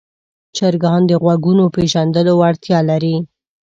[0.55, 3.15] چرګان د غږونو پېژندلو وړتیا لري.